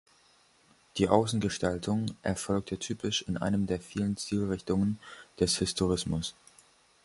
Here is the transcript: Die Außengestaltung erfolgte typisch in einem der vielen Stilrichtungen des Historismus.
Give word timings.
Die 0.97 1.09
Außengestaltung 1.09 2.17
erfolgte 2.23 2.79
typisch 2.79 3.21
in 3.21 3.37
einem 3.37 3.67
der 3.67 3.79
vielen 3.79 4.17
Stilrichtungen 4.17 4.97
des 5.39 5.59
Historismus. 5.59 6.33